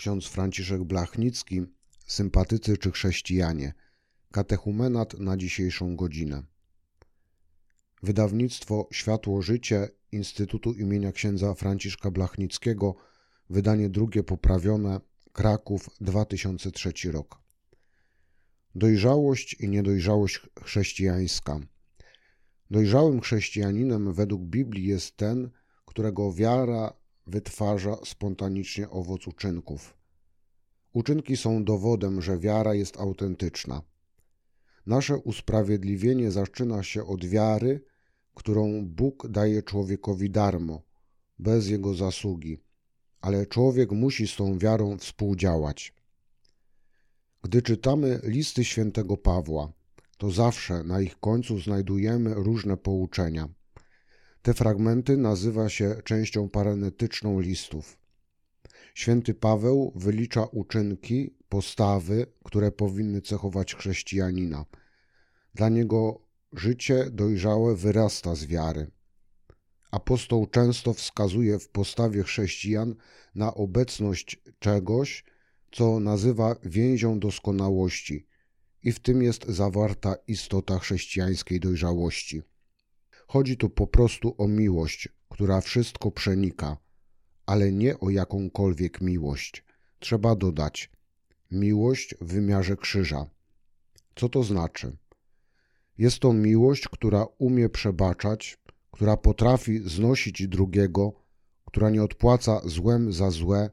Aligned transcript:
ksiądz 0.00 0.26
Franciszek 0.26 0.84
Blachnicki, 0.84 1.62
sympatycy 2.06 2.78
czy 2.78 2.90
chrześcijanie. 2.90 3.74
Katechumenat 4.32 5.18
na 5.18 5.36
dzisiejszą 5.36 5.96
godzinę. 5.96 6.42
Wydawnictwo 8.02 8.88
Światło 8.92 9.42
Życie 9.42 9.88
Instytutu 10.12 10.72
imienia 10.72 11.12
księdza 11.12 11.54
Franciszka 11.54 12.10
Blachnickiego, 12.10 12.94
wydanie 13.50 13.88
drugie 13.88 14.22
poprawione, 14.22 15.00
Kraków 15.32 15.90
2003 16.00 16.92
rok. 17.12 17.38
Dojrzałość 18.74 19.54
i 19.54 19.68
niedojrzałość 19.68 20.40
chrześcijańska. 20.64 21.60
Dojrzałym 22.70 23.20
chrześcijaninem 23.20 24.12
według 24.12 24.42
Biblii 24.42 24.86
jest 24.86 25.16
ten, 25.16 25.50
którego 25.84 26.32
wiara 26.32 26.99
wytwarza 27.26 27.96
spontanicznie 28.04 28.90
owoc 28.90 29.26
uczynków. 29.26 29.94
Uczynki 30.92 31.36
są 31.36 31.64
dowodem, 31.64 32.22
że 32.22 32.38
wiara 32.38 32.74
jest 32.74 33.00
autentyczna. 33.00 33.82
Nasze 34.86 35.16
usprawiedliwienie 35.16 36.30
zaczyna 36.30 36.82
się 36.82 37.06
od 37.06 37.24
wiary, 37.24 37.84
którą 38.34 38.86
Bóg 38.86 39.28
daje 39.28 39.62
człowiekowi 39.62 40.30
darmo, 40.30 40.82
bez 41.38 41.68
jego 41.68 41.94
zasługi, 41.94 42.58
ale 43.20 43.46
człowiek 43.46 43.92
musi 43.92 44.28
z 44.28 44.36
tą 44.36 44.58
wiarą 44.58 44.98
współdziałać. 44.98 45.94
Gdy 47.42 47.62
czytamy 47.62 48.20
listy 48.22 48.64
świętego 48.64 49.16
Pawła, 49.16 49.72
to 50.18 50.30
zawsze 50.30 50.84
na 50.84 51.00
ich 51.00 51.20
końcu 51.20 51.60
znajdujemy 51.60 52.34
różne 52.34 52.76
pouczenia. 52.76 53.48
Te 54.42 54.54
fragmenty 54.54 55.16
nazywa 55.16 55.68
się 55.68 55.96
częścią 56.04 56.48
parenetyczną 56.48 57.40
listów. 57.40 57.98
Święty 58.94 59.34
Paweł 59.34 59.92
wylicza 59.96 60.44
uczynki, 60.44 61.34
postawy, 61.48 62.26
które 62.44 62.72
powinny 62.72 63.22
cechować 63.22 63.74
chrześcijanina. 63.74 64.64
Dla 65.54 65.68
niego 65.68 66.22
życie 66.52 67.10
dojrzałe 67.10 67.76
wyrasta 67.76 68.34
z 68.34 68.46
wiary. 68.46 68.90
Apostoł 69.90 70.46
często 70.46 70.94
wskazuje 70.94 71.58
w 71.58 71.68
postawie 71.68 72.22
chrześcijan 72.22 72.94
na 73.34 73.54
obecność 73.54 74.42
czegoś, 74.58 75.24
co 75.72 76.00
nazywa 76.00 76.56
więzią 76.62 77.18
doskonałości, 77.18 78.26
i 78.82 78.92
w 78.92 79.00
tym 79.00 79.22
jest 79.22 79.46
zawarta 79.48 80.14
istota 80.26 80.78
chrześcijańskiej 80.78 81.60
dojrzałości. 81.60 82.42
Chodzi 83.32 83.56
tu 83.56 83.68
po 83.68 83.86
prostu 83.86 84.34
o 84.38 84.48
miłość, 84.48 85.08
która 85.28 85.60
wszystko 85.60 86.10
przenika, 86.10 86.76
ale 87.46 87.72
nie 87.72 88.00
o 88.00 88.10
jakąkolwiek 88.10 89.00
miłość. 89.00 89.64
Trzeba 89.98 90.36
dodać 90.36 90.90
miłość 91.50 92.14
w 92.20 92.24
wymiarze 92.24 92.76
krzyża. 92.76 93.26
Co 94.16 94.28
to 94.28 94.42
znaczy? 94.42 94.96
Jest 95.98 96.18
to 96.18 96.32
miłość, 96.32 96.88
która 96.88 97.26
umie 97.38 97.68
przebaczać, 97.68 98.58
która 98.90 99.16
potrafi 99.16 99.78
znosić 99.88 100.48
drugiego, 100.48 101.12
która 101.64 101.90
nie 101.90 102.02
odpłaca 102.02 102.60
złem 102.64 103.12
za 103.12 103.30
złe, 103.30 103.70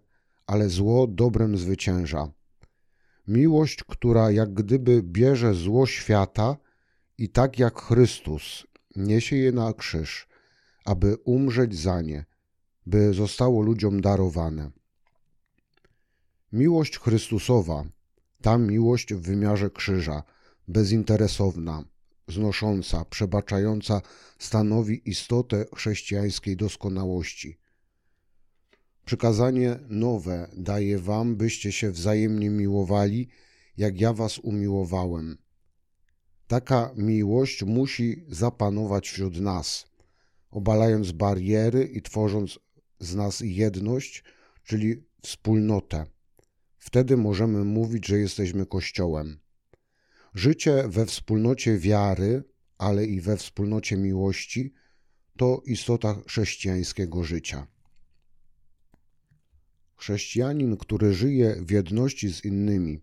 ale 0.47 0.69
zło 0.69 1.08
dobrem 1.08 1.58
zwycięża. 1.58 2.31
Miłość, 3.27 3.83
która 3.83 4.31
jak 4.31 4.53
gdyby 4.53 5.03
bierze 5.03 5.53
zło 5.53 5.86
świata 5.86 6.58
i 7.17 7.30
tak 7.30 7.59
jak 7.59 7.81
Chrystus 7.81 8.67
niesie 8.98 9.36
je 9.36 9.52
na 9.52 9.73
krzyż, 9.73 10.28
aby 10.86 11.16
umrzeć 11.16 11.76
za 11.76 12.02
nie, 12.02 12.26
by 12.86 13.14
zostało 13.14 13.62
ludziom 13.62 14.02
darowane. 14.02 14.72
Miłość 16.52 17.00
Chrystusowa, 17.00 17.86
ta 18.42 18.58
miłość 18.58 19.14
w 19.14 19.22
wymiarze 19.22 19.70
krzyża, 19.70 20.23
bezinteresowna, 20.67 21.84
znosząca, 22.28 23.06
przebaczająca, 23.06 24.02
stanowi 24.39 25.10
istotę 25.10 25.66
chrześcijańskiej 25.76 26.58
doskonałości. 26.58 27.60
Przykazanie 29.05 29.80
nowe 29.89 30.50
daje 30.58 31.00
wam, 31.00 31.36
byście 31.36 31.71
się 31.71 31.92
wzajemnie 31.92 32.50
miłowali, 32.50 33.30
jak 33.77 34.02
ja 34.02 34.14
was 34.14 34.39
umiłowałem. 34.39 35.38
Taka 36.47 36.91
miłość 36.97 37.63
musi 37.63 38.25
zapanować 38.27 39.09
wśród 39.09 39.39
nas, 39.39 39.85
obalając 40.49 41.11
bariery 41.11 41.83
i 41.83 42.02
tworząc 42.02 42.59
z 42.99 43.15
nas 43.15 43.39
jedność, 43.39 44.23
czyli 44.63 45.03
wspólnotę. 45.21 46.05
Wtedy 46.77 47.17
możemy 47.17 47.63
mówić, 47.63 48.08
że 48.08 48.19
jesteśmy 48.19 48.65
Kościołem. 48.65 49.39
Życie 50.33 50.83
we 50.87 51.05
wspólnocie 51.05 51.77
wiary, 51.77 52.43
ale 52.77 53.05
i 53.05 53.21
we 53.21 53.37
wspólnocie 53.37 53.97
miłości 53.97 54.73
to 55.37 55.61
istota 55.65 56.21
chrześcijańskiego 56.27 57.23
życia. 57.23 57.67
Chrześcijanin, 59.95 60.77
który 60.77 61.14
żyje 61.14 61.55
w 61.61 61.71
jedności 61.71 62.33
z 62.33 62.45
innymi, 62.45 63.02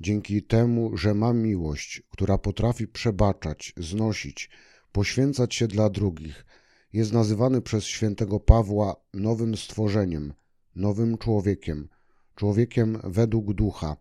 dzięki 0.00 0.42
temu, 0.42 0.96
że 0.96 1.14
ma 1.14 1.32
miłość, 1.32 2.02
która 2.10 2.38
potrafi 2.38 2.88
przebaczać, 2.88 3.72
znosić, 3.76 4.50
poświęcać 4.92 5.54
się 5.54 5.68
dla 5.68 5.90
drugich, 5.90 6.44
jest 6.92 7.12
nazywany 7.12 7.62
przez 7.62 7.84
świętego 7.84 8.40
Pawła 8.40 8.96
nowym 9.14 9.56
stworzeniem, 9.56 10.32
nowym 10.76 11.18
człowiekiem, 11.18 11.88
człowiekiem 12.34 12.98
według 13.04 13.54
ducha, 13.54 13.96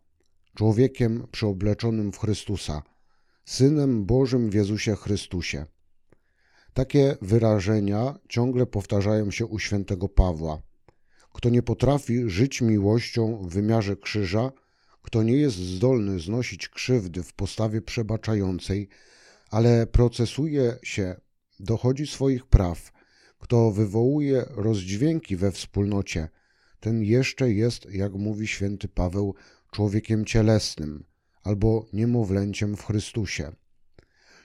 człowiekiem 0.56 1.28
przeobleczonym 1.31 2.12
w 2.12 2.19
Chrystusa, 2.19 2.84
Synem 3.46 4.06
Bożym 4.06 4.50
w 4.50 4.53
Jezusie 4.53 4.96
Chrystusie. 4.96 5.66
Takie 6.73 7.18
wyrażenia 7.22 8.19
ciągle 8.29 8.66
powtarzają 8.66 9.31
się 9.31 9.46
u 9.46 9.59
świętego 9.59 10.09
Pawła. 10.09 10.62
Kto 11.34 11.50
nie 11.50 11.63
potrafi 11.63 12.29
żyć 12.29 12.62
miłością 12.62 13.38
w 13.38 13.50
wymiarze 13.53 13.96
krzyża, 13.97 14.52
kto 15.02 15.24
nie 15.24 15.36
jest 15.36 15.58
zdolny 15.58 16.20
znosić 16.20 16.70
krzywdy 16.70 17.24
w 17.24 17.34
postawie 17.34 17.82
przebaczającej, 17.82 18.90
ale 19.50 19.88
procesuje 19.88 20.78
się, 20.84 21.16
dochodzi 21.60 22.08
swoich 22.08 22.46
praw, 22.46 22.92
kto 23.40 23.72
wywołuje 23.72 24.46
rozdźwięki 24.50 25.36
we 25.36 25.52
wspólnocie, 25.52 26.30
ten 26.80 27.04
jeszcze 27.04 27.52
jest, 27.52 27.86
jak 27.92 28.14
mówi 28.14 28.48
święty 28.48 28.88
Paweł, 28.88 29.36
człowiekiem 29.72 30.26
cielesnym 30.26 31.04
albo 31.44 31.86
niemowlęciem 31.94 32.78
w 32.78 32.86
Chrystusie. 32.86 33.52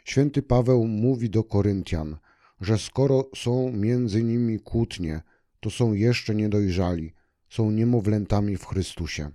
Święty 0.04 0.42
Paweł 0.42 0.86
mówi 0.86 1.30
do 1.30 1.44
Koryntian, 1.44 2.16
że 2.60 2.78
skoro 2.78 3.30
są 3.36 3.72
między 3.72 4.22
nimi 4.22 4.60
kłótnie, 4.60 5.22
to 5.60 5.70
są 5.70 5.92
jeszcze 5.92 6.34
niedojrzali, 6.34 7.14
są 7.50 7.70
niemowlętami 7.70 8.56
w 8.56 8.66
Chrystusie. 8.66 9.30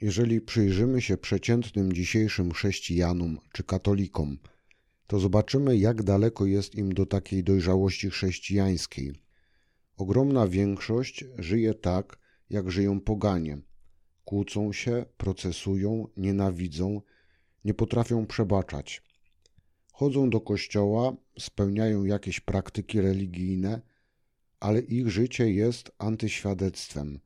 Jeżeli 0.00 0.40
przyjrzymy 0.40 1.00
się 1.00 1.16
przeciętnym 1.16 1.92
dzisiejszym 1.92 2.52
chrześcijanom 2.52 3.38
czy 3.52 3.64
katolikom, 3.64 4.38
to 5.06 5.18
zobaczymy, 5.18 5.76
jak 5.76 6.02
daleko 6.02 6.46
jest 6.46 6.74
im 6.74 6.94
do 6.94 7.06
takiej 7.06 7.44
dojrzałości 7.44 8.10
chrześcijańskiej. 8.10 9.14
Ogromna 9.96 10.48
większość 10.48 11.24
żyje 11.38 11.74
tak, 11.74 12.18
jak 12.50 12.70
żyją 12.70 13.00
poganie. 13.00 13.58
Kłócą 14.24 14.72
się, 14.72 15.04
procesują, 15.16 16.08
nienawidzą, 16.16 17.00
nie 17.64 17.74
potrafią 17.74 18.26
przebaczać. 18.26 19.02
Chodzą 19.92 20.30
do 20.30 20.40
kościoła, 20.40 21.16
spełniają 21.38 22.04
jakieś 22.04 22.40
praktyki 22.40 23.00
religijne, 23.00 23.80
ale 24.60 24.80
ich 24.80 25.10
życie 25.10 25.52
jest 25.52 25.92
antyświadectwem. 25.98 27.20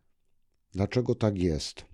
Dlaczego 0.73 1.15
tak 1.15 1.39
jest? 1.39 1.90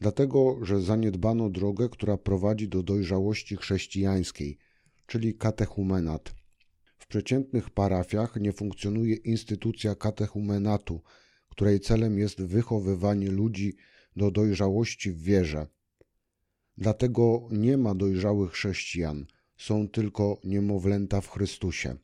Dlatego, 0.00 0.58
że 0.62 0.80
zaniedbano 0.80 1.50
drogę, 1.50 1.88
która 1.88 2.16
prowadzi 2.16 2.68
do 2.68 2.82
dojrzałości 2.82 3.56
chrześcijańskiej, 3.56 4.58
czyli 5.06 5.34
katechumenat. 5.34 6.34
W 6.98 7.06
przeciętnych 7.06 7.70
parafiach 7.70 8.36
nie 8.36 8.52
funkcjonuje 8.52 9.14
instytucja 9.14 9.94
katechumenatu, 9.94 11.02
której 11.48 11.80
celem 11.80 12.18
jest 12.18 12.42
wychowywanie 12.42 13.30
ludzi 13.30 13.76
do 14.16 14.30
dojrzałości 14.30 15.12
w 15.12 15.22
wierze. 15.22 15.66
Dlatego 16.78 17.48
nie 17.50 17.78
ma 17.78 17.94
dojrzałych 17.94 18.52
chrześcijan, 18.52 19.26
są 19.56 19.88
tylko 19.88 20.40
niemowlęta 20.44 21.20
w 21.20 21.30
Chrystusie. 21.30 21.96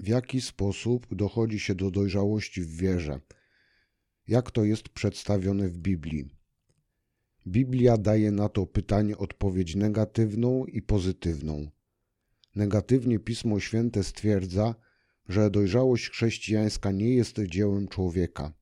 W 0.00 0.08
jaki 0.08 0.40
sposób 0.40 1.14
dochodzi 1.14 1.60
się 1.60 1.74
do 1.74 1.90
dojrzałości 1.90 2.62
w 2.62 2.76
wierze? 2.76 3.20
Jak 4.28 4.50
to 4.50 4.64
jest 4.64 4.88
przedstawione 4.88 5.68
w 5.68 5.78
Biblii? 5.78 6.35
Biblia 7.46 7.96
daje 7.96 8.30
na 8.30 8.48
to 8.48 8.66
pytanie 8.66 9.18
odpowiedź 9.18 9.74
negatywną 9.74 10.64
i 10.64 10.82
pozytywną. 10.82 11.70
Negatywnie 12.56 13.18
Pismo 13.18 13.60
Święte 13.60 14.04
stwierdza, 14.04 14.74
że 15.28 15.50
dojrzałość 15.50 16.10
chrześcijańska 16.10 16.90
nie 16.92 17.14
jest 17.14 17.38
dziełem 17.38 17.88
człowieka. 17.88 18.52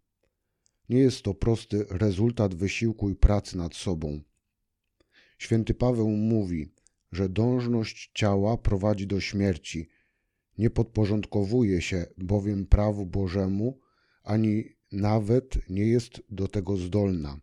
Nie 0.89 0.99
jest 0.99 1.23
to 1.23 1.35
prosty 1.35 1.87
rezultat 1.91 2.55
wysiłku 2.55 3.11
i 3.11 3.15
pracy 3.15 3.57
nad 3.57 3.75
sobą. 3.75 4.21
Święty 5.39 5.75
Paweł 5.75 6.09
mówi, 6.09 6.73
że 7.13 7.29
dążność 7.29 8.11
ciała 8.15 8.57
prowadzi 8.59 9.07
do 9.07 9.21
śmierci. 9.21 9.89
Nie 10.59 10.71
podporządkowuje 10.71 11.83
się 11.83 12.07
bowiem 12.19 12.67
prawu 12.67 13.07
Bożemu, 13.07 13.81
ani 14.23 14.65
nawet 14.93 15.71
nie 15.71 15.87
jest 15.87 16.23
do 16.31 16.49
tego 16.49 16.77
zdolna. 16.77 17.41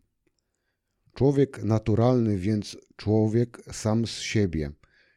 Człowiek 1.14 1.62
naturalny, 1.62 2.38
więc 2.38 2.76
człowiek 2.96 3.62
sam 3.72 4.06
z 4.06 4.18
siebie, 4.18 4.72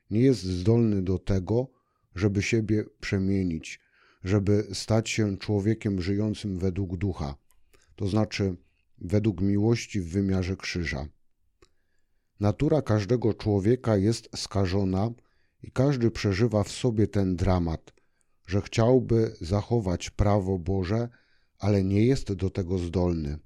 nie 0.10 0.22
jest 0.22 0.44
zdolny 0.44 1.02
do 1.02 1.20
tego, 1.20 1.68
żeby 2.16 2.42
siebie 2.42 2.86
przemienić, 3.00 3.80
żeby 4.24 4.68
stać 4.74 5.10
się 5.10 5.38
człowiekiem 5.38 6.02
żyjącym 6.02 6.60
według 6.60 6.98
ducha, 6.98 7.36
to 7.96 8.08
znaczy 8.08 8.56
według 8.98 9.42
miłości 9.42 10.02
w 10.02 10.10
wymiarze 10.10 10.56
krzyża. 10.56 11.08
Natura 12.40 12.82
każdego 12.82 13.34
człowieka 13.34 13.98
jest 13.98 14.30
skażona 14.36 15.12
i 15.64 15.72
każdy 15.72 16.12
przeżywa 16.12 16.64
w 16.64 16.72
sobie 16.72 17.08
ten 17.08 17.36
dramat, 17.36 17.94
że 18.48 18.62
chciałby 18.62 19.36
zachować 19.42 20.10
prawo 20.10 20.60
Boże, 20.60 21.10
ale 21.60 21.84
nie 21.84 22.06
jest 22.06 22.34
do 22.34 22.50
tego 22.50 22.78
zdolny. 22.78 23.40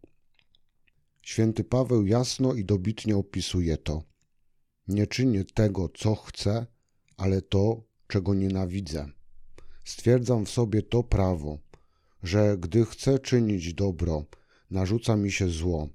Święty 1.30 1.64
Paweł 1.64 2.06
jasno 2.06 2.54
i 2.54 2.66
dobitnie 2.66 3.18
opisuje 3.18 3.78
to. 3.78 4.04
Nie 4.88 5.08
czynię 5.08 5.46
tego, 5.46 5.90
co 5.90 6.16
chcę, 6.16 6.66
ale 7.18 7.42
to, 7.42 7.84
czego 8.08 8.34
nienawidzę. 8.34 9.10
Stwierdzam 9.84 10.46
w 10.46 10.50
sobie 10.50 10.82
to 10.82 11.04
prawo, 11.04 11.58
że 12.24 12.58
gdy 12.58 12.86
chcę 12.86 13.20
czynić 13.20 13.74
dobro, 13.74 14.26
narzuca 14.72 15.16
mi 15.16 15.32
się 15.32 15.50
zło. 15.50 15.90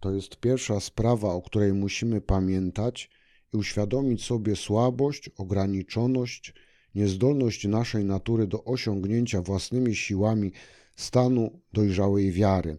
To 0.00 0.12
jest 0.12 0.36
pierwsza 0.36 0.80
sprawa, 0.80 1.28
o 1.28 1.42
której 1.42 1.72
musimy 1.72 2.20
pamiętać 2.20 3.10
i 3.54 3.56
uświadomić 3.56 4.24
sobie 4.24 4.56
słabość, 4.56 5.30
ograniczoność, 5.36 6.54
niezdolność 6.94 7.64
naszej 7.64 8.04
natury 8.04 8.46
do 8.46 8.64
osiągnięcia 8.64 9.42
własnymi 9.42 9.96
siłami 9.96 10.52
stanu 10.96 11.60
dojrzałej 11.72 12.32
wiary. 12.32 12.78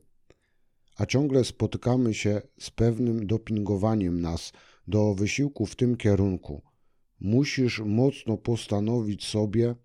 A 0.98 1.06
ciągle 1.06 1.44
spotykamy 1.44 2.14
się 2.14 2.42
z 2.60 2.70
pewnym 2.70 3.28
dopingowaniem 3.28 4.22
nas 4.22 4.52
do 4.88 5.16
wysiłku 5.16 5.66
w 5.66 5.76
tym 5.76 5.98
kierunku. 5.98 6.62
Musisz 7.20 7.80
mocno 7.80 8.38
postanowić 8.38 9.26
sobie, 9.26 9.76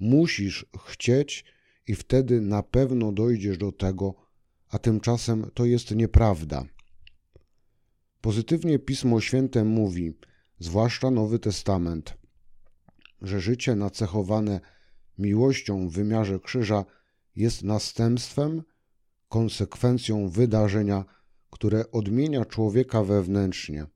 musisz 0.00 0.66
chcieć 0.86 1.44
i 1.86 1.94
wtedy 1.94 2.40
na 2.40 2.62
pewno 2.62 3.12
dojdziesz 3.12 3.58
do 3.58 3.72
tego, 3.72 4.14
a 4.68 4.78
tymczasem 4.78 5.50
to 5.54 5.64
jest 5.64 5.90
nieprawda. 5.90 6.64
Pozytywnie 8.20 8.78
Pismo 8.78 9.20
Święte 9.20 9.64
mówi, 9.64 10.12
zwłaszcza 10.58 11.10
Nowy 11.10 11.38
Testament, 11.38 12.18
że 13.22 13.40
życie 13.40 13.74
nacechowane 13.74 14.60
miłością 15.18 15.88
w 15.88 15.92
wymiarze 15.92 16.40
krzyża 16.40 16.84
jest 17.36 17.62
następstwem, 17.62 18.62
konsekwencją 19.28 20.28
wydarzenia, 20.28 21.04
które 21.50 21.90
odmienia 21.90 22.44
człowieka 22.44 23.04
wewnętrznie, 23.04 23.86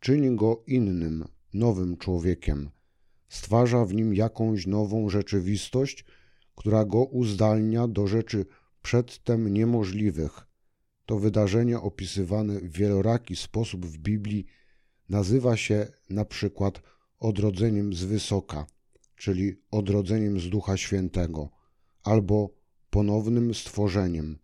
czyni 0.00 0.36
go 0.36 0.62
innym, 0.66 1.24
nowym 1.54 1.96
człowiekiem, 1.96 2.70
stwarza 3.28 3.84
w 3.84 3.94
nim 3.94 4.14
jakąś 4.14 4.66
nową 4.66 5.08
rzeczywistość, 5.08 6.04
która 6.54 6.84
go 6.84 7.04
uzdalnia 7.04 7.88
do 7.88 8.06
rzeczy 8.06 8.46
przedtem 8.82 9.52
niemożliwych. 9.52 10.46
To 11.06 11.18
wydarzenie 11.18 11.80
opisywane 11.80 12.60
w 12.60 12.72
wieloraki 12.72 13.36
sposób 13.36 13.86
w 13.86 13.98
Biblii 13.98 14.46
nazywa 15.08 15.56
się 15.56 15.86
na 16.10 16.24
przykład 16.24 16.82
odrodzeniem 17.18 17.94
z 17.94 18.04
wysoka, 18.04 18.66
czyli 19.16 19.56
odrodzeniem 19.70 20.40
z 20.40 20.48
Ducha 20.48 20.76
Świętego, 20.76 21.48
albo 22.02 22.50
ponownym 22.90 23.54
stworzeniem, 23.54 24.38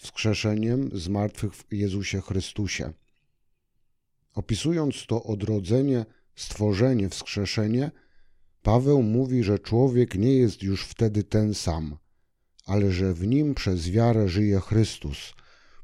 wskrzeszeniem 0.00 0.90
z 0.92 1.08
martwych 1.08 1.54
w 1.54 1.72
Jezusie 1.72 2.20
Chrystusie. 2.20 2.92
Opisując 4.34 5.06
to 5.06 5.22
odrodzenie, 5.22 6.04
stworzenie, 6.34 7.08
wskrzeszenie, 7.08 7.90
Paweł 8.62 9.02
mówi, 9.02 9.42
że 9.42 9.58
człowiek 9.58 10.14
nie 10.14 10.34
jest 10.34 10.62
już 10.62 10.84
wtedy 10.84 11.24
ten 11.24 11.54
sam, 11.54 11.96
ale 12.66 12.92
że 12.92 13.14
w 13.14 13.26
nim 13.26 13.54
przez 13.54 13.90
wiarę 13.90 14.28
żyje 14.28 14.60
Chrystus, 14.60 15.34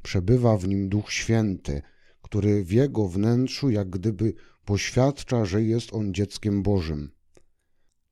przebywa 0.02 0.56
w 0.56 0.68
nim 0.68 0.88
Duch 0.88 1.12
Święty, 1.12 1.82
który 2.22 2.64
w 2.64 2.72
jego 2.72 3.08
wnętrzu 3.08 3.70
jak 3.70 3.90
gdyby 3.90 4.34
poświadcza, 4.64 5.44
że 5.44 5.62
jest 5.62 5.92
on 5.92 6.14
dzieckiem 6.14 6.62
Bożym. 6.62 7.10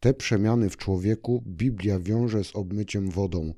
Te 0.01 0.15
przemiany 0.15 0.71
w 0.71 0.77
człowieku 0.77 1.43
Biblia 1.47 2.01
wiąże 2.01 2.45
z 2.45 2.57
obmyciem 2.57 3.11
wodą, 3.11 3.55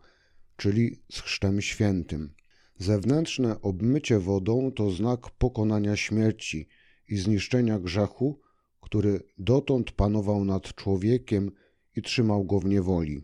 czyli 0.56 1.02
z 1.12 1.20
chrztem 1.20 1.62
świętym. 1.62 2.34
Zewnętrzne 2.78 3.60
obmycie 3.60 4.18
wodą 4.18 4.72
to 4.72 4.90
znak 4.90 5.30
pokonania 5.30 5.96
śmierci 5.96 6.68
i 7.08 7.16
zniszczenia 7.16 7.78
grzechu, 7.78 8.40
który 8.80 9.20
dotąd 9.38 9.92
panował 9.92 10.44
nad 10.44 10.74
człowiekiem 10.74 11.50
i 11.96 12.02
trzymał 12.02 12.44
go 12.44 12.60
w 12.60 12.64
niewoli. 12.64 13.22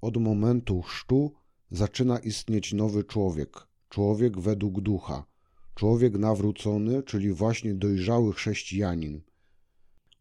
Od 0.00 0.16
momentu 0.16 0.82
chrztu 0.82 1.32
zaczyna 1.70 2.18
istnieć 2.18 2.72
nowy 2.72 3.04
człowiek, 3.04 3.66
człowiek 3.88 4.40
według 4.40 4.80
ducha, 4.80 5.26
człowiek 5.74 6.18
nawrócony, 6.18 7.02
czyli 7.02 7.32
właśnie 7.32 7.74
dojrzały 7.74 8.32
chrześcijanin. 8.32 9.22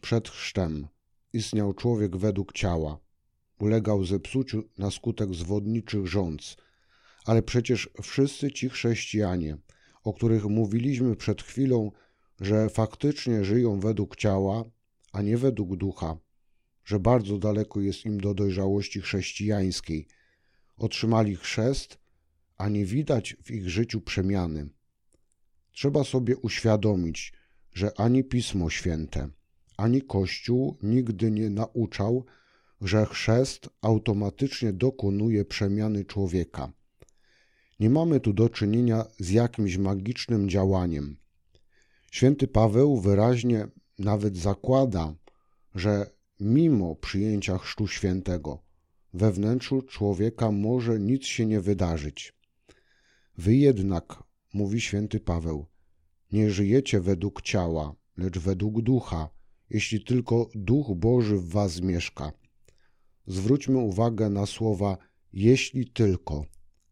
Przed 0.02 0.30
chrztem 0.30 0.88
istniał 1.34 1.74
człowiek 1.74 2.18
według 2.18 2.54
ciała, 2.54 3.00
ulegał 3.60 4.06
zepsuciu 4.06 4.64
na 4.78 4.92
skutek 4.92 5.34
zwodniczych 5.34 6.08
rządz, 6.08 6.58
ale 7.26 7.42
przecież 7.42 7.90
wszyscy 8.02 8.52
ci 8.52 8.70
chrześcijanie, 8.70 9.58
o 10.04 10.14
których 10.14 10.46
mówiliśmy 10.46 11.16
przed 11.16 11.42
chwilą, 11.42 11.92
że 12.42 12.70
faktycznie 12.70 13.46
żyją 13.46 13.80
według 13.80 14.16
ciała, 14.16 14.64
a 15.12 15.22
nie 15.22 15.38
według 15.38 15.76
ducha, 15.76 16.18
że 16.86 17.00
bardzo 17.00 17.38
daleko 17.38 17.82
jest 17.82 18.06
im 18.06 18.22
do 18.22 18.34
dojrzałości 18.34 19.02
chrześcijańskiej. 19.02 20.08
Otrzymali 20.78 21.36
chrzest, 21.36 22.00
a 22.58 22.70
nie 22.70 22.86
widać 22.86 23.36
w 23.44 23.52
ich 23.52 23.70
życiu 23.70 24.02
przemiany. 24.02 24.70
Trzeba 25.72 26.04
sobie 26.04 26.38
uświadomić, 26.38 27.34
że 27.74 28.00
ani 28.00 28.24
Pismo 28.24 28.70
Święte, 28.70 29.30
ani 29.78 30.02
Kościół 30.02 30.78
nigdy 30.84 31.32
nie 31.32 31.50
nauczał, 31.50 32.26
że 32.82 33.06
chrzest 33.06 33.70
automatycznie 33.82 34.74
dokonuje 34.74 35.46
przemiany 35.46 36.06
człowieka. 36.06 36.72
Nie 37.80 37.90
mamy 37.90 38.20
tu 38.20 38.34
do 38.34 38.50
czynienia 38.50 39.06
z 39.20 39.30
jakimś 39.30 39.78
magicznym 39.78 40.50
działaniem. 40.50 41.18
Święty 42.12 42.48
Paweł 42.48 43.00
wyraźnie 43.00 43.68
nawet 44.00 44.38
zakłada, 44.38 45.16
że 45.76 46.12
mimo 46.40 46.96
przyjęcia 46.96 47.58
Chrztu 47.58 47.88
Świętego 47.88 48.70
we 49.14 49.32
wnętrzu 49.32 49.82
człowieka 49.82 50.52
może 50.52 51.00
nic 51.00 51.26
się 51.26 51.46
nie 51.46 51.62
wydarzyć. 51.62 52.34
Wy 53.38 53.56
jednak, 53.56 54.24
mówi 54.54 54.82
święty 54.82 55.20
Paweł, 55.20 55.66
nie 56.32 56.52
żyjecie 56.52 57.02
według 57.02 57.42
ciała, 57.42 57.96
lecz 58.18 58.40
według 58.40 58.82
ducha, 58.82 59.30
jeśli 59.70 60.04
tylko 60.04 60.50
duch 60.56 60.96
Boży 60.96 61.38
w 61.38 61.50
was 61.50 61.82
mieszka. 61.82 62.32
Zwróćmy 63.30 63.78
uwagę 63.78 64.30
na 64.30 64.46
słowa 64.46 64.98
jeśli 65.34 65.88
tylko. 65.88 66.46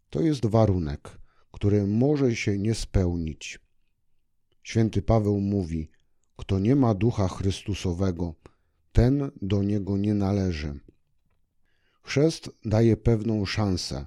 To 0.10 0.22
jest 0.22 0.46
warunek, 0.46 1.18
który 1.52 1.88
może 1.88 2.36
się 2.36 2.58
nie 2.58 2.76
spełnić. 2.76 3.60
Święty 4.64 5.02
Paweł 5.02 5.40
mówi: 5.40 5.90
Kto 6.36 6.60
nie 6.60 6.76
ma 6.76 6.94
ducha 6.94 7.28
Chrystusowego, 7.28 8.36
ten 8.92 9.32
do 9.42 9.64
niego 9.64 9.98
nie 9.98 10.14
należy. 10.14 10.80
Chrzest 12.02 12.50
daje 12.66 12.98
pewną 12.98 13.46
szansę, 13.46 14.06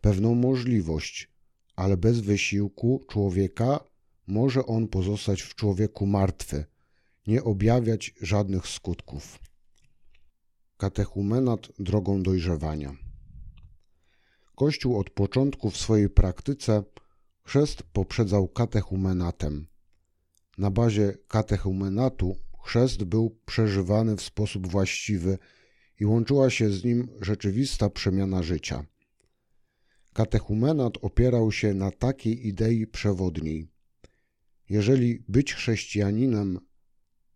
pewną 0.00 0.34
możliwość, 0.34 1.30
ale 1.76 1.96
bez 1.96 2.20
wysiłku 2.20 3.04
człowieka 3.08 3.80
może 4.26 4.66
on 4.66 4.88
pozostać 4.88 5.42
w 5.42 5.54
człowieku 5.54 6.06
martwy, 6.06 6.64
nie 7.26 7.44
objawiać 7.44 8.14
żadnych 8.20 8.66
skutków. 8.66 9.45
Katechumenat 10.76 11.68
drogą 11.78 12.22
dojrzewania. 12.22 12.96
Kościół 14.56 14.98
od 14.98 15.10
początku 15.10 15.70
w 15.70 15.76
swojej 15.76 16.10
praktyce 16.10 16.82
chrzest 17.42 17.82
poprzedzał 17.82 18.48
katechumenatem. 18.48 19.66
Na 20.58 20.70
bazie 20.70 21.18
katechumenatu 21.28 22.36
chrzest 22.64 23.04
był 23.04 23.38
przeżywany 23.46 24.16
w 24.16 24.22
sposób 24.22 24.66
właściwy 24.66 25.38
i 26.00 26.06
łączyła 26.06 26.50
się 26.50 26.70
z 26.70 26.84
nim 26.84 27.08
rzeczywista 27.20 27.90
przemiana 27.90 28.42
życia. 28.42 28.86
Katechumenat 30.12 30.92
opierał 31.02 31.52
się 31.52 31.74
na 31.74 31.90
takiej 31.90 32.46
idei 32.46 32.86
przewodniej. 32.86 33.68
Jeżeli 34.68 35.24
być 35.28 35.54
chrześcijaninem 35.54 36.60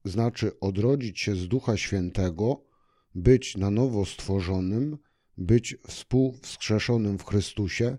znaczy 0.05 0.61
odrodzić 0.61 1.21
się 1.21 1.37
z 1.37 1.49
Ducha 1.49 1.77
Świętego, 1.77 2.70
być 3.15 3.57
na 3.57 3.71
nowo 3.71 4.05
stworzonym, 4.05 4.99
być 5.37 5.77
współwskrzeszonym 5.87 7.19
w 7.19 7.25
Chrystusie, 7.25 7.99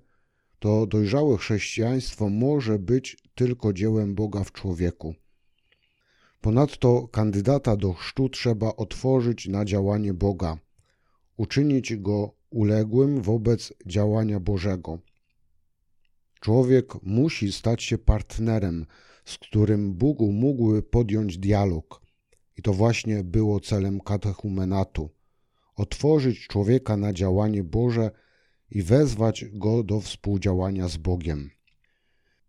to 0.60 0.88
dojrzałe 0.88 1.38
chrześcijaństwo 1.38 2.30
może 2.30 2.80
być 2.80 3.18
tylko 3.36 3.74
dziełem 3.74 4.16
Boga 4.16 4.44
w 4.44 4.52
człowieku. 4.52 5.16
Ponadto 6.42 7.08
kandydata 7.08 7.76
do 7.76 7.94
chrztu 7.94 8.30
trzeba 8.30 8.76
otworzyć 8.76 9.48
na 9.48 9.66
działanie 9.66 10.14
Boga, 10.14 10.58
uczynić 11.38 11.96
go 11.96 12.34
uległym 12.50 13.22
wobec 13.22 13.74
działania 13.86 14.40
Bożego. 14.40 15.00
Człowiek 16.40 17.04
musi 17.04 17.52
stać 17.52 17.84
się 17.84 17.98
partnerem, 17.98 18.86
z 19.26 19.38
którym 19.38 19.94
Bóg 19.94 20.20
mógłby 20.20 20.84
podjąć 20.84 21.38
dialog. 21.38 22.02
I 22.58 22.62
to 22.62 22.74
właśnie 22.74 23.24
było 23.24 23.60
celem 23.60 24.00
katechumenatu 24.00 25.10
otworzyć 25.76 26.48
człowieka 26.48 26.98
na 26.98 27.14
działanie 27.14 27.64
Boże 27.64 28.12
i 28.72 28.84
wezwać 28.84 29.46
go 29.54 29.84
do 29.84 30.02
współdziałania 30.02 30.88
z 30.88 30.98
Bogiem. 30.98 31.50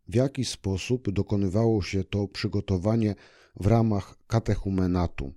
W 0.09 0.15
jaki 0.15 0.45
sposób 0.45 1.11
dokonywało 1.11 1.83
się 1.83 2.05
to 2.05 2.29
przygotowanie 2.29 3.15
w 3.61 3.67
ramach 3.67 4.19
katechumenatu? 4.27 5.33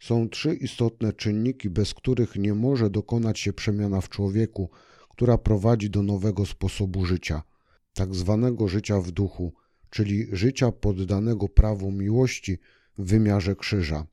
Są 0.00 0.28
trzy 0.28 0.54
istotne 0.54 1.12
czynniki, 1.12 1.70
bez 1.70 1.94
których 1.94 2.36
nie 2.36 2.54
może 2.54 2.90
dokonać 2.90 3.40
się 3.40 3.52
przemiana 3.52 4.00
w 4.00 4.08
człowieku, 4.08 4.70
która 5.08 5.38
prowadzi 5.38 5.90
do 5.90 6.02
nowego 6.02 6.46
sposobu 6.46 7.04
życia, 7.04 7.42
tak 7.94 8.14
zwanego 8.14 8.68
życia 8.68 9.00
w 9.00 9.10
duchu, 9.10 9.52
czyli 9.90 10.26
życia 10.32 10.72
poddanego 10.72 11.48
prawu 11.48 11.92
miłości 11.92 12.58
w 12.98 13.04
wymiarze 13.04 13.56
krzyża. 13.56 14.06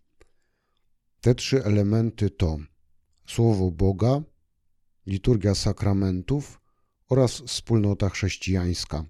Te 1.21 1.35
trzy 1.35 1.63
elementy 1.63 2.29
to 2.29 2.57
Słowo 3.27 3.71
Boga, 3.71 4.21
liturgia 5.05 5.55
sakramentów 5.55 6.61
oraz 7.09 7.31
wspólnota 7.31 8.09
chrześcijańska. 8.09 9.05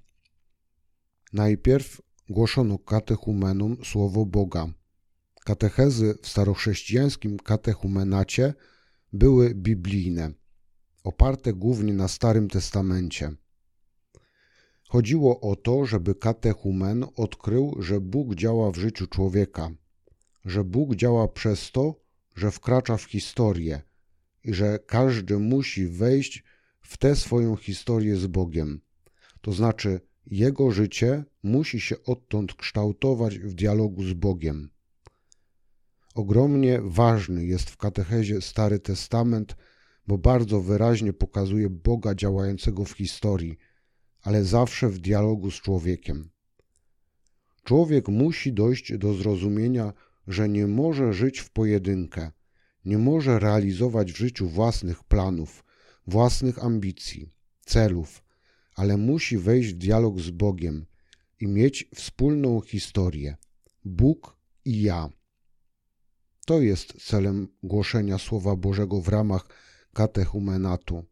Najpierw 1.33 2.01
głoszono 2.29 2.77
katechumenom 2.77 3.77
Słowo 3.85 4.25
Boga. 4.25 4.73
Katechezy 5.45 6.17
w 6.21 6.27
starochrześcijańskim 6.27 7.39
katechumenacie 7.39 8.53
były 9.13 9.55
biblijne, 9.55 10.31
oparte 11.03 11.53
głównie 11.53 11.93
na 11.93 12.07
Starym 12.07 12.47
Testamencie. 12.49 13.31
Chodziło 14.93 15.39
o 15.39 15.55
to, 15.55 15.85
żeby 15.85 16.15
katechumen 16.15 17.05
odkrył, 17.15 17.75
że 17.79 18.01
Bóg 18.01 18.35
działa 18.35 18.71
w 18.71 18.75
życiu 18.75 19.07
człowieka, 19.07 19.71
że 20.45 20.63
Bóg 20.63 20.95
działa 20.95 21.27
przez 21.27 21.71
to, 21.71 21.95
że 22.35 22.51
wkracza 22.51 22.97
w 22.97 23.03
historię– 23.03 23.81
i 24.43 24.53
że 24.53 24.79
każdy 24.79 25.39
musi 25.39 25.87
wejść 25.87 26.43
w 26.81 26.97
tę 26.97 27.15
swoją 27.15 27.55
historię 27.55 28.15
z 28.15 28.27
Bogiem. 28.27 28.81
To 29.41 29.51
znaczy, 29.51 30.01
jego 30.25 30.71
życie 30.71 31.23
musi 31.43 31.79
się 31.79 31.95
odtąd 32.03 32.53
kształtować 32.53 33.39
w 33.39 33.53
dialogu 33.53 34.03
z 34.03 34.13
Bogiem. 34.13 34.69
Ogromnie 36.15 36.79
ważny 36.83 37.45
jest 37.45 37.69
w 37.69 37.77
katechezie 37.77 38.41
Stary 38.41 38.79
Testament, 38.79 39.55
bo 40.07 40.17
bardzo 40.17 40.61
wyraźnie 40.61 41.13
pokazuje 41.13 41.69
Boga 41.69 42.15
działającego 42.15 42.85
w 42.85 42.91
historii, 42.91 43.57
ale 44.23 44.43
zawsze 44.43 44.89
w 44.89 44.99
dialogu 44.99 45.51
z 45.51 45.61
człowiekiem. 45.61 46.29
Człowiek 47.63 48.07
musi 48.07 48.53
dojść 48.53 48.97
do 48.97 49.13
zrozumienia, 49.13 49.93
że 50.27 50.49
nie 50.49 50.67
może 50.67 51.13
żyć 51.13 51.39
w 51.39 51.49
pojedynkę– 51.49 52.31
nie 52.85 52.97
może 52.97 53.39
realizować 53.39 54.13
w 54.13 54.17
życiu 54.17 54.49
własnych 54.49 55.03
planów, 55.03 55.63
własnych 56.07 56.63
ambicji, 56.63 57.29
celów, 57.65 58.23
ale 58.75 58.97
musi 58.97 59.37
wejść 59.37 59.69
w 59.69 59.77
dialog 59.77 60.19
z 60.19 60.29
Bogiem 60.29 60.85
i 61.39 61.47
mieć 61.47 61.89
wspólną 61.95 62.61
historię 62.61 63.37
Bóg 63.85 64.37
i 64.65 64.81
ja. 64.81 65.09
To 66.45 66.61
jest 66.61 67.07
celem 67.07 67.47
głoszenia 67.63 68.17
Słowa 68.17 68.55
Bożego 68.55 69.01
w 69.01 69.07
ramach 69.07 69.47
katechumenatu. 69.93 71.05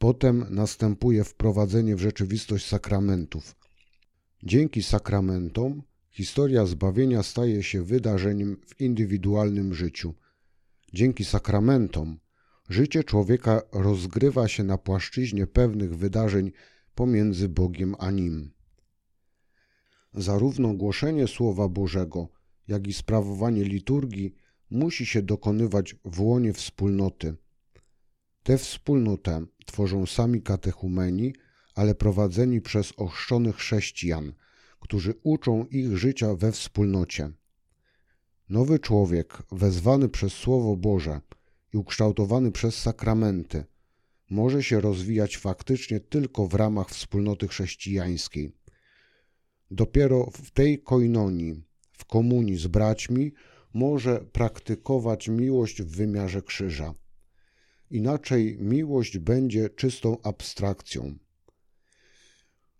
Potem 0.00 0.46
następuje 0.50 1.24
wprowadzenie 1.24 1.96
w 1.96 2.00
rzeczywistość 2.00 2.66
sakramentów. 2.66 3.56
Dzięki 4.42 4.82
sakramentom 4.82 5.82
historia 6.10 6.66
zbawienia 6.66 7.22
staje 7.22 7.62
się 7.62 7.82
wydarzeniem 7.82 8.56
w 8.66 8.80
indywidualnym 8.80 9.74
życiu– 9.74 10.14
Dzięki 10.92 11.24
sakramentom 11.24 12.18
życie 12.68 13.04
człowieka 13.04 13.62
rozgrywa 13.72 14.48
się 14.48 14.64
na 14.64 14.78
płaszczyźnie 14.78 15.46
pewnych 15.46 15.96
wydarzeń 15.96 16.52
pomiędzy 16.94 17.48
Bogiem 17.48 17.94
a 17.98 18.10
nim. 18.10 18.50
Zarówno 20.14 20.74
głoszenie 20.74 21.28
Słowa 21.28 21.68
Bożego, 21.68 22.28
jak 22.68 22.86
i 22.86 22.92
sprawowanie 22.92 23.64
liturgii 23.64 24.34
musi 24.70 25.06
się 25.06 25.22
dokonywać 25.22 25.96
w 26.04 26.20
łonie 26.20 26.52
wspólnoty. 26.52 27.36
Tę 28.42 28.58
wspólnotę 28.58 29.46
tworzą 29.66 30.06
sami 30.06 30.42
katechumeni, 30.42 31.34
ale 31.74 31.94
prowadzeni 31.94 32.60
przez 32.60 32.92
ochrzczonych 32.96 33.56
chrześcijan, 33.56 34.32
którzy 34.80 35.14
uczą 35.22 35.64
ich 35.64 35.96
życia 35.96 36.34
we 36.34 36.52
wspólnocie. 36.52 37.32
Nowy 38.48 38.78
człowiek, 38.78 39.42
wezwany 39.52 40.08
przez 40.08 40.32
Słowo 40.32 40.76
Boże 40.76 41.20
i 41.74 41.76
ukształtowany 41.76 42.52
przez 42.52 42.74
sakramenty, 42.74 43.64
może 44.30 44.62
się 44.62 44.80
rozwijać 44.80 45.36
faktycznie 45.36 46.00
tylko 46.00 46.46
w 46.46 46.54
ramach 46.54 46.90
wspólnoty 46.90 47.48
chrześcijańskiej. 47.48 48.52
Dopiero 49.70 50.30
w 50.32 50.50
tej 50.50 50.82
koinonii, 50.82 51.62
w 51.92 52.04
komunii 52.04 52.56
z 52.56 52.66
braćmi, 52.66 53.32
może 53.74 54.20
praktykować 54.32 55.28
miłość 55.28 55.82
w 55.82 55.96
wymiarze 55.96 56.42
krzyża. 56.42 56.94
Inaczej 57.90 58.56
miłość 58.60 59.18
będzie 59.18 59.70
czystą 59.70 60.16
abstrakcją. 60.22 61.18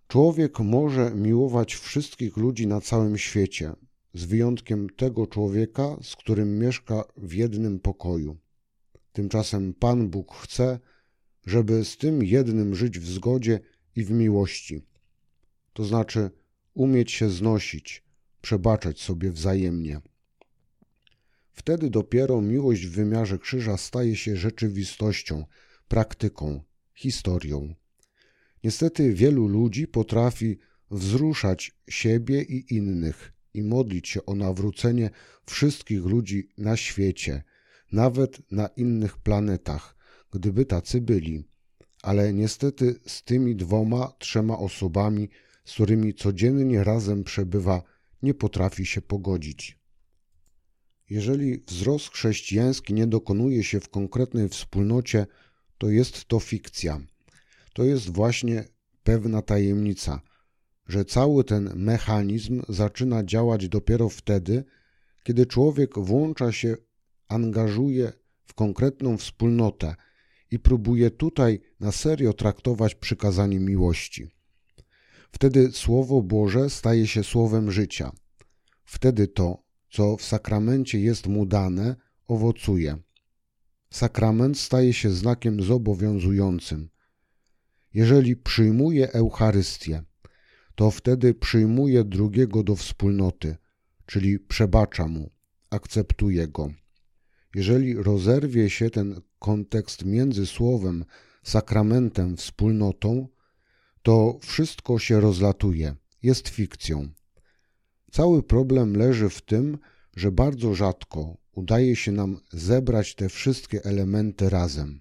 Człowiek 0.08 0.60
może 0.60 1.14
miłować 1.14 1.74
wszystkich 1.74 2.36
ludzi 2.36 2.66
na 2.66 2.80
całym 2.80 3.18
świecie, 3.18 3.72
z 4.14 4.24
wyjątkiem 4.24 4.90
tego 4.90 5.26
człowieka, 5.26 5.96
z 6.02 6.16
którym 6.16 6.58
mieszka 6.58 7.04
w 7.16 7.32
jednym 7.32 7.80
pokoju. 7.80 8.36
Tymczasem 9.12 9.74
Pan 9.74 10.08
Bóg 10.08 10.34
chce, 10.34 10.78
żeby 11.46 11.84
z 11.84 11.96
tym 11.96 12.22
jednym 12.22 12.74
żyć 12.74 12.98
w 12.98 13.06
zgodzie 13.06 13.60
i 13.96 14.04
w 14.04 14.10
miłości. 14.10 14.82
To 15.72 15.84
znaczy 15.84 16.30
umieć 16.74 17.12
się 17.12 17.30
znosić, 17.30 18.04
przebaczać 18.40 19.00
sobie 19.00 19.32
wzajemnie. 19.32 20.00
Wtedy 21.60 21.90
dopiero 21.90 22.40
miłość 22.40 22.86
w 22.86 22.90
wymiarze 22.90 23.38
krzyża 23.38 23.76
staje 23.76 24.16
się 24.16 24.36
rzeczywistością, 24.36 25.44
praktyką, 25.88 26.62
historią. 26.94 27.74
Niestety 28.64 29.14
wielu 29.14 29.46
ludzi 29.46 29.88
potrafi 29.88 30.58
wzruszać 30.90 31.72
siebie 31.88 32.42
i 32.42 32.74
innych 32.74 33.32
i 33.54 33.62
modlić 33.62 34.08
się 34.08 34.26
o 34.26 34.34
nawrócenie 34.34 35.10
wszystkich 35.46 36.04
ludzi 36.04 36.48
na 36.58 36.76
świecie, 36.76 37.42
nawet 37.92 38.52
na 38.52 38.66
innych 38.66 39.18
planetach, 39.18 39.96
gdyby 40.32 40.64
tacy 40.64 41.00
byli. 41.00 41.44
Ale 42.02 42.32
niestety 42.32 43.00
z 43.06 43.22
tymi 43.22 43.56
dwoma, 43.56 44.12
trzema 44.18 44.58
osobami, 44.58 45.28
z 45.64 45.74
którymi 45.74 46.14
codziennie 46.14 46.84
razem 46.84 47.24
przebywa, 47.24 47.82
nie 48.22 48.34
potrafi 48.34 48.86
się 48.86 49.02
pogodzić. 49.02 49.79
Jeżeli 51.10 51.62
wzrost 51.66 52.08
chrześcijański 52.08 52.94
nie 52.94 53.06
dokonuje 53.06 53.64
się 53.64 53.80
w 53.80 53.88
konkretnej 53.88 54.48
wspólnocie, 54.48 55.26
to 55.78 55.88
jest 55.88 56.24
to 56.24 56.40
fikcja. 56.40 57.00
To 57.72 57.84
jest 57.84 58.10
właśnie 58.10 58.64
pewna 59.02 59.42
tajemnica, 59.42 60.20
że 60.88 61.04
cały 61.04 61.44
ten 61.44 61.72
mechanizm 61.76 62.62
zaczyna 62.68 63.24
działać 63.24 63.68
dopiero 63.68 64.08
wtedy, 64.08 64.64
kiedy 65.22 65.46
człowiek 65.46 65.98
włącza 65.98 66.52
się, 66.52 66.76
angażuje 67.28 68.12
w 68.44 68.54
konkretną 68.54 69.16
wspólnotę 69.16 69.94
i 70.50 70.58
próbuje 70.58 71.10
tutaj 71.10 71.60
na 71.80 71.92
serio 71.92 72.32
traktować 72.32 72.94
przykazanie 72.94 73.60
miłości. 73.60 74.28
Wtedy 75.32 75.72
Słowo 75.72 76.22
Boże 76.22 76.70
staje 76.70 77.06
się 77.06 77.24
słowem 77.24 77.70
życia. 77.70 78.12
Wtedy 78.84 79.28
to, 79.28 79.69
co 79.90 80.16
w 80.16 80.22
sakramencie 80.22 81.00
jest 81.00 81.26
mu 81.26 81.46
dane, 81.46 81.96
owocuje. 82.26 82.96
Sakrament 83.90 84.58
staje 84.58 84.92
się 84.92 85.10
znakiem 85.10 85.62
zobowiązującym. 85.62 86.90
Jeżeli 87.94 88.36
przyjmuje 88.36 89.12
Eucharystię, 89.12 90.02
to 90.74 90.90
wtedy 90.90 91.34
przyjmuje 91.34 92.04
drugiego 92.04 92.62
do 92.62 92.76
wspólnoty, 92.76 93.56
czyli 94.06 94.38
przebacza 94.38 95.08
mu, 95.08 95.30
akceptuje 95.70 96.48
go. 96.48 96.70
Jeżeli 97.54 97.94
rozerwie 97.94 98.70
się 98.70 98.90
ten 98.90 99.20
kontekst 99.38 100.04
między 100.04 100.46
słowem, 100.46 101.04
sakramentem, 101.42 102.36
wspólnotą, 102.36 103.28
to 104.02 104.38
wszystko 104.42 104.98
się 104.98 105.20
rozlatuje, 105.20 105.94
jest 106.22 106.48
fikcją. 106.48 107.08
Cały 108.10 108.42
problem 108.42 108.96
leży 108.96 109.28
w 109.28 109.42
tym, 109.42 109.78
że 110.16 110.32
bardzo 110.32 110.74
rzadko 110.74 111.36
udaje 111.52 111.96
się 111.96 112.12
nam 112.12 112.40
zebrać 112.52 113.14
te 113.14 113.28
wszystkie 113.28 113.84
elementy 113.84 114.50
razem. 114.50 115.00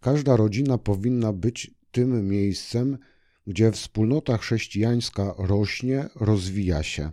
Każda 0.00 0.36
rodzina 0.36 0.78
powinna 0.78 1.32
być 1.32 1.74
tym 1.90 2.28
miejscem, 2.28 2.98
gdzie 3.46 3.72
wspólnota 3.72 4.36
chrześcijańska 4.36 5.34
rośnie, 5.38 6.08
rozwija 6.14 6.82
się. 6.82 7.12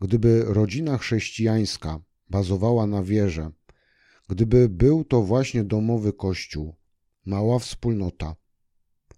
Gdyby 0.00 0.44
rodzina 0.46 0.98
chrześcijańska 0.98 2.00
bazowała 2.30 2.86
na 2.86 3.02
wierze, 3.02 3.50
gdyby 4.28 4.68
był 4.68 5.04
to 5.04 5.22
właśnie 5.22 5.64
domowy 5.64 6.12
kościół, 6.12 6.74
mała 7.24 7.58
wspólnota, 7.58 8.36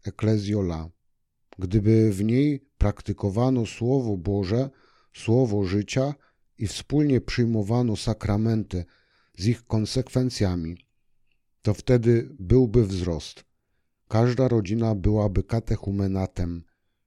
eklezjola, 0.04 0.90
gdyby 1.58 2.12
w 2.12 2.24
niej 2.24 2.60
praktykowano 2.78 3.66
Słowo 3.66 4.16
Boże, 4.16 4.70
Słowo 5.14 5.64
życia 5.64 6.14
i 6.58 6.66
wspólnie 6.66 7.20
przyjmowano 7.20 7.96
sakramenty 7.96 8.84
z 9.38 9.46
ich 9.46 9.66
konsekwencjami, 9.66 10.76
to 11.62 11.74
wtedy 11.74 12.36
byłby 12.38 12.86
wzrost. 12.86 13.44
Każda 14.08 14.48
rodzina 14.48 14.94
byłaby 14.94 15.42
katechumenatem, 15.42 16.64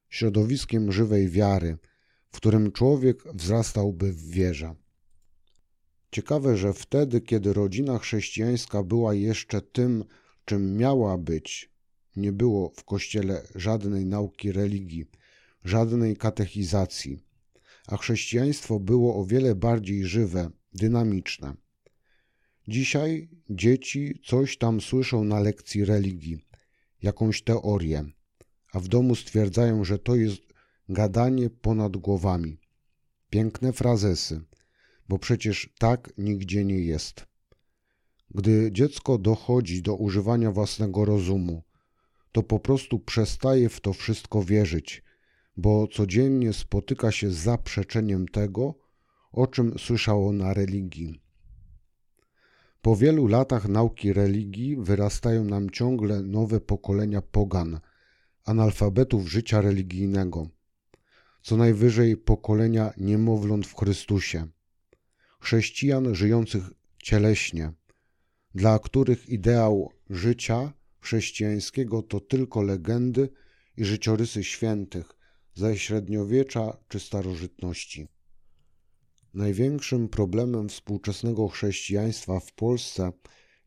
środowiskiem 0.09 0.91
żywej 0.91 1.29
wiary, 1.29 1.77
w 2.31 2.37
którym 2.37 2.71
człowiek 2.71 3.23
wzrastałby 3.33 4.13
w 4.13 4.29
wierze. 4.29 4.75
Ciekawe, 6.11 6.57
że 6.57 6.73
wtedy, 6.73 7.21
kiedy 7.21 7.53
rodzina 7.53 7.97
chrześcijańska 7.99 8.83
była 8.83 9.13
jeszcze 9.13 9.61
tym, 9.61 10.03
czym 10.45 10.77
miała 10.77 11.17
być, 11.17 11.71
nie 12.19 12.31
było 12.31 12.71
w 12.75 12.83
kościele 12.83 13.47
żadnej 13.55 14.05
nauki 14.05 14.51
religii, 14.51 15.05
żadnej 15.63 16.17
katechizacji, 16.17 17.19
a 17.87 17.97
chrześcijaństwo 17.97 18.79
było 18.79 19.15
o 19.15 19.25
wiele 19.25 19.55
bardziej 19.55 20.05
żywe, 20.05 20.49
dynamiczne. 20.73 21.55
Dzisiaj 22.67 23.29
dzieci 23.49 24.21
coś 24.25 24.57
tam 24.57 24.81
słyszą 24.81 25.23
na 25.23 25.39
lekcji 25.39 25.85
religii, 25.85 26.37
jakąś 27.01 27.41
teorię, 27.43 28.05
a 28.73 28.79
w 28.79 28.87
domu 28.87 29.15
stwierdzają, 29.15 29.83
że 29.83 29.99
to 29.99 30.15
jest 30.15 30.41
gadanie 30.89 31.49
ponad 31.49 31.97
głowami. 31.97 32.59
Piękne 33.29 33.73
frazesy, 33.73 34.41
bo 35.09 35.19
przecież 35.19 35.73
tak 35.79 36.13
nigdzie 36.17 36.65
nie 36.65 36.79
jest. 36.79 37.25
Gdy 38.31 38.71
dziecko 38.71 39.17
dochodzi 39.17 39.81
do 39.81 39.95
używania 39.95 40.51
własnego 40.51 41.05
rozumu, 41.05 41.63
to 42.31 42.43
po 42.43 42.59
prostu 42.59 42.99
przestaje 42.99 43.69
w 43.69 43.81
to 43.81 43.93
wszystko 43.93 44.43
wierzyć, 44.43 45.03
bo 45.57 45.87
codziennie 45.87 46.53
spotyka 46.53 47.11
się 47.11 47.31
z 47.31 47.35
zaprzeczeniem 47.35 48.27
tego, 48.27 48.75
o 49.31 49.47
czym 49.47 49.79
słyszało 49.79 50.31
na 50.31 50.53
religii. 50.53 51.21
Po 52.81 52.95
wielu 52.95 53.27
latach 53.27 53.67
nauki 53.67 54.13
religii 54.13 54.77
wyrastają 54.77 55.43
nam 55.43 55.69
ciągle 55.69 56.21
nowe 56.23 56.59
pokolenia 56.59 57.21
pogan, 57.21 57.79
analfabetów 58.45 59.27
życia 59.27 59.61
religijnego, 59.61 60.47
co 61.41 61.57
najwyżej 61.57 62.17
pokolenia 62.17 62.93
niemowląt 62.97 63.67
w 63.67 63.75
Chrystusie, 63.75 64.47
chrześcijan 65.39 66.15
żyjących 66.15 66.63
cieleśnie, 67.03 67.71
dla 68.55 68.79
których 68.79 69.29
ideał 69.29 69.91
życia 70.09 70.73
chrześcijańskiego 71.01 72.01
to 72.01 72.19
tylko 72.19 72.61
legendy 72.61 73.29
i 73.77 73.85
życiorysy 73.85 74.43
świętych 74.43 75.19
ze 75.53 75.77
średniowiecza 75.77 76.77
czy 76.87 76.99
starożytności. 76.99 78.07
Największym 79.33 80.09
problemem 80.09 80.69
współczesnego 80.69 81.47
chrześcijaństwa 81.47 82.39
w 82.39 82.53
Polsce 82.53 83.11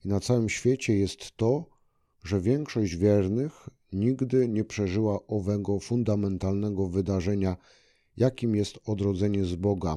i 0.05 0.09
na 0.09 0.21
całym 0.21 0.49
świecie 0.49 0.97
jest 0.97 1.37
to, 1.37 1.67
że 2.25 2.41
większość 2.41 2.97
wiernych 2.97 3.69
nigdy 3.93 4.49
nie 4.49 4.65
przeżyła 4.65 5.27
owego 5.27 5.81
fundamentalnego 5.81 6.89
wydarzenia, 6.89 7.57
jakim 8.17 8.57
jest 8.57 8.79
odrodzenie 8.85 9.45
z 9.45 9.55
Boga, 9.55 9.97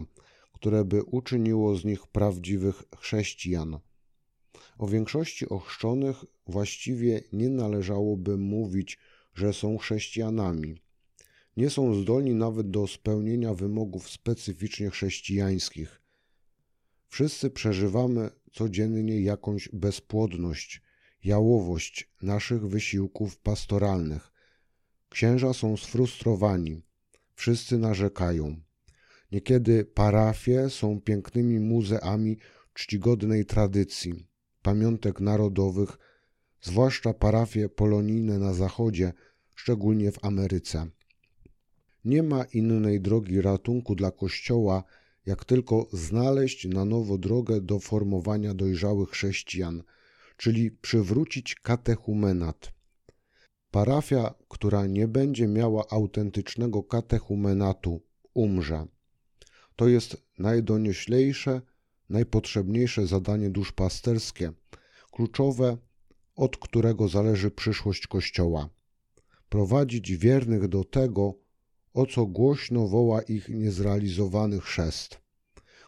które 0.54 0.86
by 0.86 1.04
uczyniło 1.04 1.76
z 1.76 1.86
nich 1.86 2.08
prawdziwych 2.08 2.84
chrześcijan. 2.98 3.80
O 4.78 4.88
większości 4.88 5.50
ochrzczonych 5.50 6.26
właściwie 6.48 7.22
nie 7.34 7.50
należałoby 7.50 8.38
mówić, 8.38 8.98
że 9.34 9.54
są 9.54 9.78
chrześcijanami. 9.78 10.82
Nie 11.58 11.70
są 11.70 11.94
zdolni 12.02 12.34
nawet 12.34 12.70
do 12.70 12.88
spełnienia 12.88 13.54
wymogów 13.54 14.10
specyficznie 14.10 14.90
chrześcijańskich. 14.90 16.02
Wszyscy 17.08 17.50
przeżywamy 17.50 18.30
codziennie 18.52 19.22
jakąś 19.22 19.70
bezpłodność, 19.74 20.82
jałowość 21.24 22.12
naszych 22.22 22.68
wysiłków 22.68 23.38
pastoralnych. 23.38 24.32
Księża 25.10 25.54
są 25.54 25.78
sfrustrowani, 25.78 26.82
wszyscy 27.36 27.78
narzekają. 27.78 28.62
Niekiedy 29.32 29.86
parafie 29.86 30.70
są 30.70 31.02
pięknymi 31.02 31.60
muzeami 31.60 32.38
czcigodnej 32.74 33.46
tradycji 33.46 34.35
pamiątek 34.66 35.20
narodowych, 35.20 35.98
zwłaszcza 36.62 37.14
parafie 37.14 37.70
polonijne 37.70 38.40
na 38.40 38.54
Zachodzie, 38.54 39.14
szczególnie 39.56 40.12
w 40.12 40.26
Ameryce. 40.26 40.88
Nie 42.06 42.24
ma 42.24 42.44
innej 42.44 43.02
drogi 43.02 43.42
ratunku 43.42 43.96
dla 43.96 44.12
Kościoła, 44.12 44.84
jak 45.26 45.46
tylko 45.46 45.88
znaleźć 45.94 46.68
na 46.68 46.86
nowo 46.86 47.18
drogę 47.18 47.62
do 47.62 47.80
formowania 47.80 48.54
dojrzałych 48.54 49.10
chrześcijan, 49.10 49.84
czyli 50.38 50.72
przywrócić 50.72 51.56
katechumenat. 51.56 52.74
Parafia, 53.72 54.34
która 54.48 54.86
nie 54.86 55.08
będzie 55.08 55.48
miała 55.48 55.84
autentycznego 55.90 56.84
katechumenatu, 56.84 58.02
umrze. 58.34 58.88
To 59.76 59.88
jest 59.88 60.18
najdonioślejsze 60.40 61.62
najpotrzebniejsze 62.10 63.08
zadanie 63.08 63.50
duszpasterskie, 63.50 64.52
kluczowe, 65.12 65.78
od 66.36 66.58
którego 66.58 67.08
zależy 67.08 67.52
przyszłość 67.52 68.08
Kościoła. 68.08 68.70
Prowadzić 69.50 70.18
wiernych 70.18 70.68
do 70.68 70.84
tego, 70.84 71.34
o 71.94 72.06
co 72.06 72.26
głośno 72.26 72.88
woła 72.88 73.22
ich 73.22 73.50
niezrealizowany 73.50 74.60
chrzest, 74.60 75.22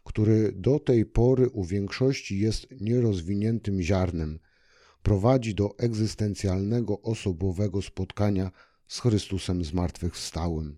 który 0.04 0.52
do 0.52 0.80
tej 0.80 1.06
pory 1.06 1.50
u 1.50 1.64
większości 1.64 2.40
jest 2.40 2.68
nierozwiniętym 2.82 3.82
ziarnem, 3.82 4.40
prowadzi 5.04 5.56
do 5.56 5.78
egzystencjalnego 5.78 7.02
osobowego 7.02 7.82
spotkania 7.82 8.52
z 8.88 9.00
Chrystusem 9.00 9.64
zmartwychwstałym. 9.64 10.78